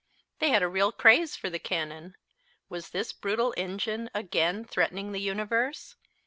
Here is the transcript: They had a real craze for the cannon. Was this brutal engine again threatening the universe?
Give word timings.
They 0.39 0.49
had 0.49 0.63
a 0.63 0.67
real 0.67 0.91
craze 0.91 1.35
for 1.35 1.51
the 1.51 1.59
cannon. 1.59 2.15
Was 2.69 2.89
this 2.89 3.13
brutal 3.13 3.53
engine 3.55 4.09
again 4.15 4.65
threatening 4.65 5.11
the 5.11 5.21
universe? 5.21 5.95